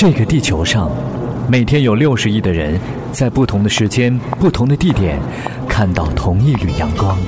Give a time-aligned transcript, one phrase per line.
[0.00, 0.88] 这个地球上，
[1.48, 5.18] 每天有六十亿的人在不同的时间、不同的地点
[5.68, 7.18] 看到同一缕阳光。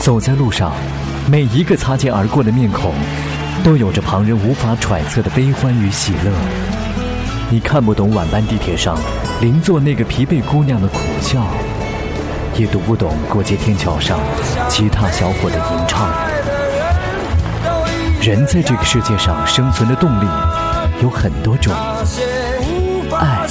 [0.00, 0.72] 走在路上，
[1.30, 2.92] 每一个擦肩而过的面孔，
[3.62, 6.32] 都有着旁人无法揣测的悲欢与喜乐。
[7.50, 8.98] 你看不懂晚班地铁上
[9.40, 11.46] 邻座那个疲惫姑娘的苦笑，
[12.56, 14.18] 也读不懂过街天桥上
[14.68, 16.12] 其他小伙的吟唱。
[18.20, 20.26] 人在这个世界上生存的动力
[21.02, 21.74] 有很多种，
[23.10, 23.44] 爱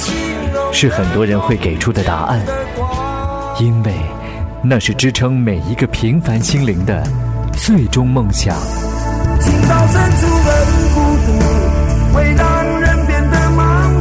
[0.72, 2.40] 是很多人会给出的答案，
[3.60, 3.92] 因为
[4.62, 7.06] 那是支撑每一个平凡心灵的
[7.52, 8.56] 最终梦想。
[9.38, 10.54] 情到深处很
[10.94, 11.32] 孤独，
[12.16, 13.98] 会让人变得麻木。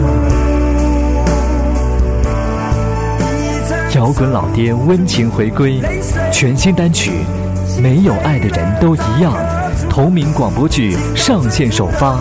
[3.93, 5.81] 摇滚老爹温情回归，
[6.31, 7.11] 全新单曲
[7.81, 9.33] 《没有爱的人都一样》。
[9.89, 12.17] 同名广播剧上线首发，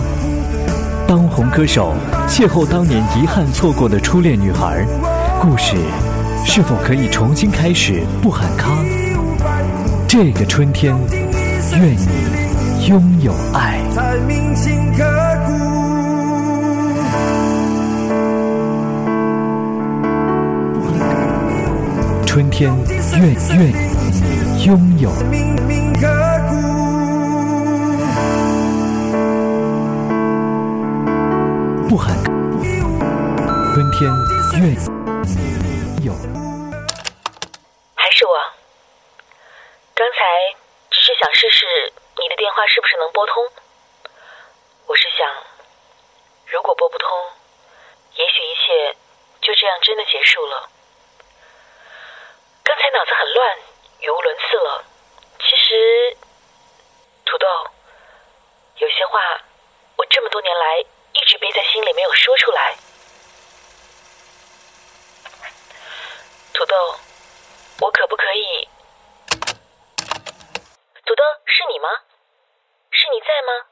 [1.11, 1.93] 当红歌手
[2.25, 4.85] 邂逅当年遗憾错过的初恋女孩，
[5.41, 5.75] 故事
[6.45, 8.01] 是否可以重新开始？
[8.21, 8.69] 不喊卡。
[10.07, 10.95] 这个春天，
[11.75, 13.81] 愿你拥有爱。
[22.25, 22.73] 春天，
[23.17, 25.11] 愿愿你拥有。
[31.91, 34.07] 不喊，春天
[34.63, 34.71] 愿
[36.07, 36.13] 有。
[37.97, 38.31] 还是我，
[39.93, 40.55] 刚才
[40.89, 43.43] 只是想试试你的电话是不是能拨通。
[44.87, 45.27] 我是想，
[46.47, 47.09] 如果拨不通，
[48.15, 48.95] 也许一切
[49.41, 50.69] 就这样真的结束了。
[52.63, 53.57] 刚才脑子很乱，
[53.99, 54.85] 语无伦次了。
[55.39, 56.15] 其实，
[57.25, 57.47] 土豆，
[58.77, 59.19] 有些话
[59.97, 60.85] 我这么多年来。
[61.13, 62.75] 一直憋在心里没有说出来，
[66.53, 66.75] 土豆，
[67.79, 68.67] 我可不可以？
[71.05, 71.89] 土豆，是你吗？
[72.91, 73.65] 是你在吗？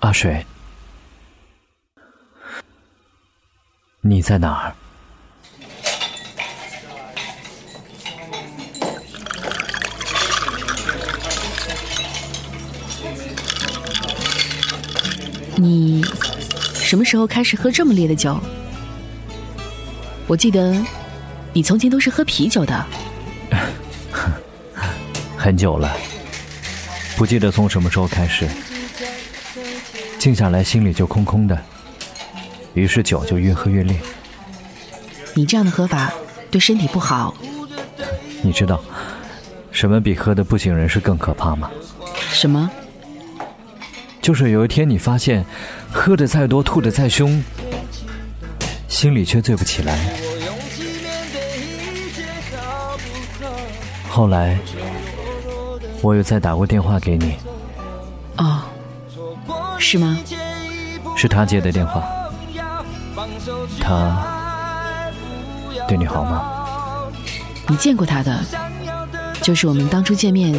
[0.00, 0.46] 阿水，
[4.02, 4.74] 你在哪儿？
[15.64, 16.04] 你
[16.74, 18.38] 什么时候开始喝这么烈的酒？
[20.26, 20.76] 我记得
[21.54, 22.86] 你从前都是喝啤酒的。
[25.38, 25.96] 很久了，
[27.16, 28.46] 不记得从什么时候开始，
[30.18, 31.58] 静下来心里就空空的，
[32.74, 33.98] 于是酒就越喝越烈。
[35.32, 36.12] 你这样的喝法
[36.50, 37.34] 对身体不好。
[38.42, 38.82] 你知道
[39.70, 41.70] 什么比喝的不省人事更可怕吗？
[42.30, 42.70] 什么？
[44.24, 45.44] 就是有一天你发现，
[45.92, 47.44] 喝的再多，吐的再凶，
[48.88, 49.98] 心里却醉不起来。
[54.08, 54.58] 后来，
[56.00, 57.34] 我有再打过电话给你。
[58.38, 58.62] 哦，
[59.78, 60.18] 是吗？
[61.14, 62.02] 是他接的电话。
[63.78, 65.12] 他
[65.86, 67.12] 对你好吗？
[67.68, 68.40] 你见过他的，
[69.42, 70.58] 就是我们当初见面，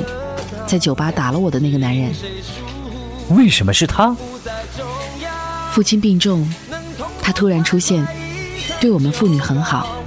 [0.68, 2.14] 在酒吧打了我的那个男人。
[3.30, 4.16] 为什么是他？
[5.72, 6.50] 父亲病重，
[7.22, 8.06] 他突然出现，
[8.80, 9.98] 对我们父女很好，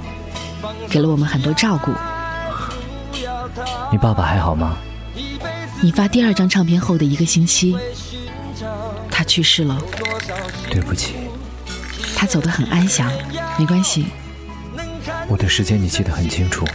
[0.89, 1.91] 给了我们很多照顾。
[3.91, 4.77] 你爸爸还好吗？
[5.81, 7.77] 你发第二张唱片后的一个星期，
[9.11, 9.77] 他去世了。
[10.69, 11.15] 对不起。
[12.15, 13.11] 他走得很安详，
[13.57, 14.07] 没关系。
[15.27, 16.65] 我的时间你记得很清楚。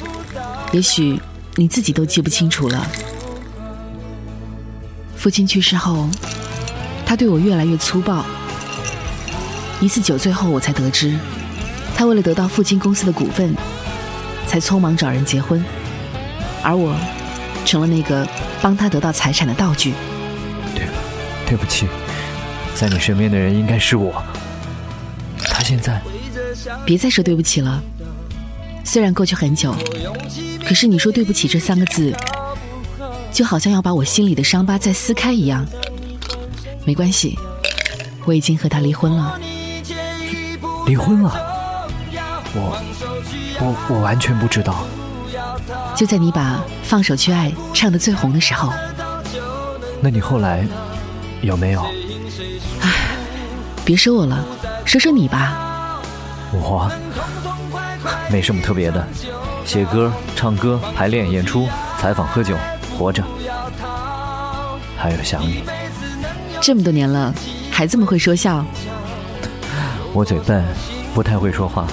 [0.73, 1.21] 也许
[1.57, 2.87] 你自己都记不清楚了。
[5.25, 6.07] 父亲去世后。
[7.07, 8.27] 他对我越来越粗暴。
[9.81, 11.19] 一次酒醉后，我才得知，
[11.97, 13.55] 他为了得到父亲公司的股份，
[14.47, 15.65] 才匆忙找人结婚，
[16.63, 16.95] 而我，
[17.65, 18.29] 成了那个
[18.61, 19.95] 帮他得到财产的道具。
[20.75, 20.87] 对，
[21.47, 21.87] 对不起，
[22.75, 24.23] 在你身边的人应该是我。
[25.39, 26.03] 他现在，
[26.85, 27.83] 别再说对不起了。
[28.85, 29.75] 虽然过去很久，
[30.67, 32.15] 可是你说对不起这三个字，
[33.35, 35.67] 就好像要把我心里的伤疤再撕开一样。
[36.85, 37.37] 没关系，
[38.25, 39.37] 我已经和他离婚了。
[40.87, 41.33] 离婚了？
[42.55, 42.81] 我
[43.59, 44.87] 我我完全不知道。
[45.97, 46.55] 就在你把
[46.85, 48.73] 《放手去爱》唱的最红的时候。
[50.01, 50.65] 那你后来
[51.43, 51.83] 有没有？
[52.83, 53.17] 唉，
[53.85, 54.45] 别说我了，
[54.85, 56.01] 说说你吧。
[56.53, 56.89] 我
[58.31, 59.05] 没什么特别的，
[59.65, 61.67] 写歌、唱歌、排练、演出、
[61.99, 62.57] 采访、喝酒、
[62.97, 63.23] 活着，
[64.97, 65.63] 还有想你。
[66.61, 67.35] 这么多年了，
[67.71, 68.65] 还这么会说笑？
[70.15, 70.65] 我嘴笨，
[71.13, 71.87] 不太会说话。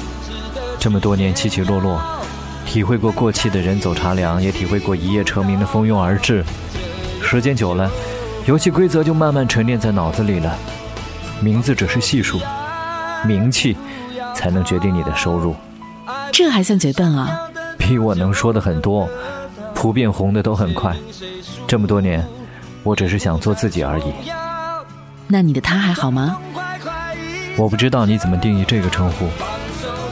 [0.79, 1.99] 这么多年起起落落，
[2.65, 6.43] 体会过过气的人走茶凉，也体会过一夜成名的蜂拥而至。
[7.21, 7.89] 时间久了，
[8.45, 10.55] 游戏规则就慢慢沉淀在脑子里了。
[11.41, 12.39] 名字只是系数，
[13.25, 13.75] 名气
[14.35, 15.55] 才能决定你的收入。
[16.31, 17.49] 这还算嘴笨啊？
[17.77, 19.09] 比我能说的很多，
[19.81, 20.95] 普遍红的都很快。
[21.67, 22.23] 这么多年，
[22.83, 24.13] 我只是想做自己而已。
[25.25, 26.37] 那你的他还好吗？
[27.57, 29.27] 我不知道你怎么定义这个称呼。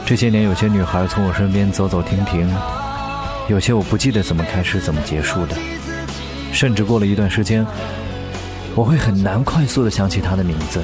[0.04, 2.52] 这些年，有些女孩从我身边走走停停，
[3.46, 5.54] 有些我不记得怎么开始，怎么结束的，
[6.52, 7.64] 甚至过了一段时间，
[8.74, 10.82] 我会很难快速的想起她的名字。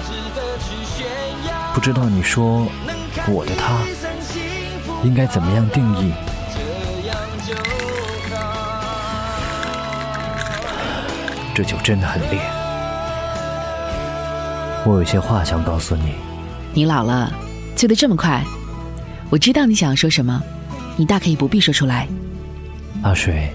[1.74, 2.64] 不知道你说
[3.26, 3.78] 我的他
[5.02, 6.12] 应该怎么样定义？
[11.56, 12.38] 这酒真的很烈，
[14.84, 16.12] 我有些话想告诉你。
[16.74, 17.32] 你老了，
[17.74, 18.44] 醉得这么快。
[19.30, 20.42] 我知道你想要说什么，
[20.98, 22.06] 你大可以不必说出来。
[23.00, 23.50] 阿水，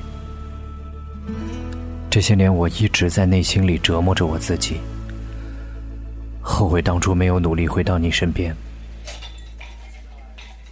[2.09, 4.77] 这些年我一直在内心里折磨着我自己，
[6.41, 8.51] 后悔当初没有努力回到你身边。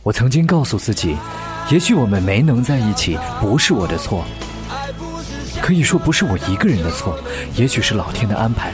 [0.01, 1.15] 我曾经告诉自己，
[1.69, 4.25] 也许我们没能在一起不是我的错。
[5.69, 7.15] 可以说不是我一个人的错，
[7.55, 8.73] 也许是老天的安排。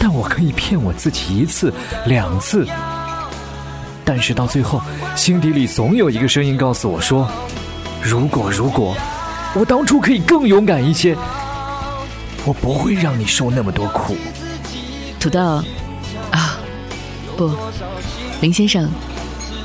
[0.00, 1.72] 但我可以骗我自己一次、
[2.06, 2.66] 两次，
[4.04, 4.82] 但是到最后，
[5.14, 7.30] 心底里总有一个声音告诉我说
[8.02, 8.96] ：“如果如果
[9.54, 11.16] 我当初可以更勇敢一些，
[12.44, 14.16] 我不会让你受那么多苦。”
[15.20, 15.62] 土豆，
[16.32, 16.58] 啊，
[17.36, 17.48] 不，
[18.40, 18.90] 林先生，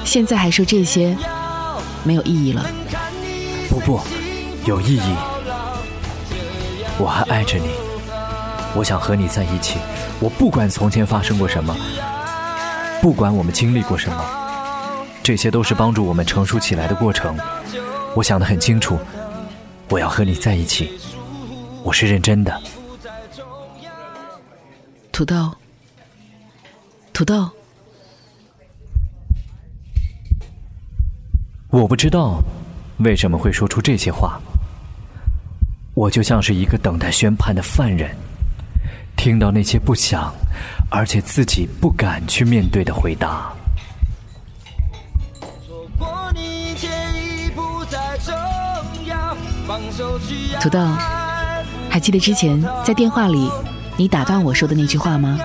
[0.06, 1.18] 现在还说这些
[2.04, 2.64] 没有意义了。
[3.68, 4.00] 不不，
[4.68, 5.39] 有意义。
[7.00, 7.70] 我还爱着你，
[8.76, 9.80] 我想和你在一起。
[10.20, 11.74] 我不管从前发生过什么，
[13.02, 14.22] 不管我们经历过什么，
[15.24, 17.38] 这些都是帮助我们成熟起来的过程。
[18.16, 19.00] 我想得很清楚，
[19.90, 20.92] 我要和你在一起，
[21.84, 22.62] 我是认真的。
[25.14, 25.54] 土豆，
[27.14, 27.50] 土豆，
[31.70, 32.42] 我不知道
[32.98, 34.42] 为什么会说出这些话。
[36.00, 38.10] 我就像是一个等待宣判的犯人，
[39.18, 40.34] 听到那些不想，
[40.90, 43.52] 而且自己不敢去面对的回答。
[50.62, 50.80] 土豆，
[51.90, 53.52] 还记得之前在电话里
[53.98, 55.38] 你打断我说的那句话吗？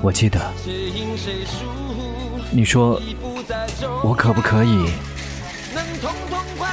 [0.00, 0.40] 我记得，
[2.50, 2.98] 你说
[4.02, 4.88] 我可不可以？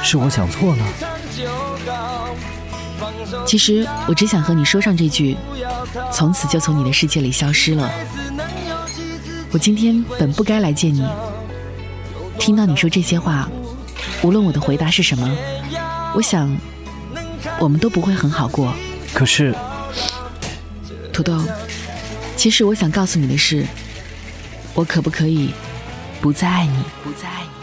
[0.02, 0.84] 是我想错了。
[3.46, 5.36] 其实我只想和你说上这句，
[6.12, 7.90] 从此就从你的世界里消失了。
[9.52, 11.04] 我今天本不该来见你，
[12.38, 13.48] 听到你说这些话，
[14.22, 15.30] 无论我的回答是什么，
[16.14, 16.56] 我想
[17.58, 18.72] 我们都不会很好过。
[19.12, 19.54] 可是，
[21.12, 21.42] 土豆，
[22.36, 23.66] 其实我想告诉你的是，
[24.74, 25.52] 我可不可以
[26.20, 26.84] 不再爱你？
[27.02, 27.59] 不再爱你。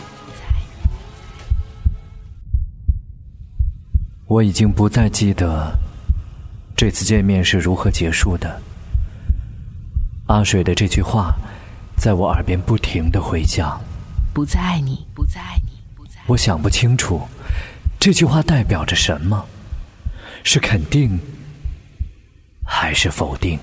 [4.27, 5.73] 我已经不再记得
[6.75, 8.61] 这次见面是如何结束的。
[10.27, 11.33] 阿水的这句话
[11.95, 13.79] 在我耳边不停的回响。
[14.33, 16.19] 不再爱你，不再爱你，不再。
[16.27, 17.21] 我想不清楚
[17.97, 19.45] 这句话代表着什么，
[20.43, 21.17] 是肯定
[22.65, 23.57] 还是否定？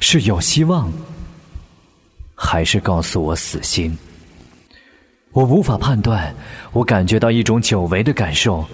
[0.00, 0.90] 是有希望，
[2.34, 3.96] 还是告诉我死心？
[5.34, 6.32] 我无法判断，
[6.72, 8.64] 我感觉到一种久违的感受，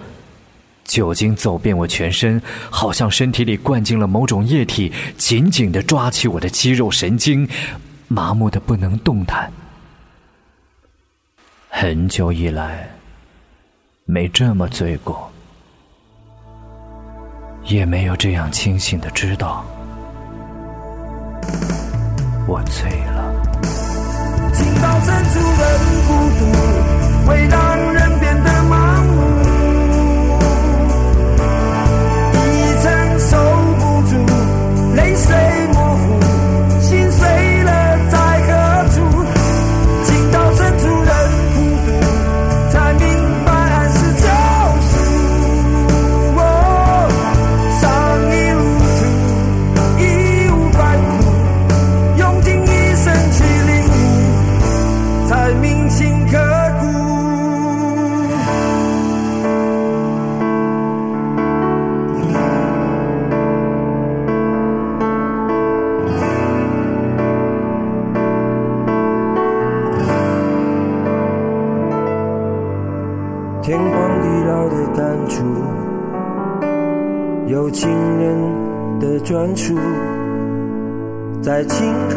[0.84, 7.48] 酒精走遍我全身，好像身体里灌进了某种液体，紧紧的抓起我的肌肉神经，
[8.08, 9.50] 麻木的不能动弹。
[11.70, 12.90] 很久以来，
[14.04, 15.32] 没这么醉过，
[17.64, 19.64] 也没有这样清醒的知道，
[22.46, 23.19] 我醉了。
[24.60, 25.62] 情到深处人
[26.06, 26.40] 孤独，
[27.26, 27.58] 会让
[27.94, 28.76] 人变得麻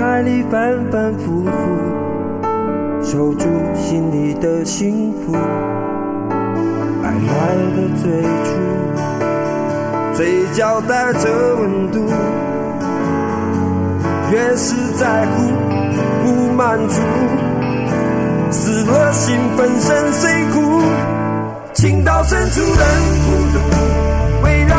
[0.03, 0.59] 海里反
[0.91, 1.49] 反复复，
[3.01, 5.33] 守住心里的幸福。
[7.01, 8.49] 爱来的最初，
[10.13, 12.05] 嘴角带着温度，
[14.29, 15.49] 越是在乎
[16.21, 17.01] 不满足，
[18.51, 20.81] 死了心粉身碎骨，
[21.73, 22.69] 情到深处人
[23.23, 23.57] 孤独，
[24.43, 24.77] 会让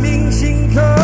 [0.00, 0.97] 铭心刻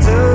[0.00, 0.31] to